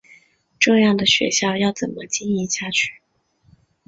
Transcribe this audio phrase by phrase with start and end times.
[0.57, 3.01] 这样的学校要怎么经营下去？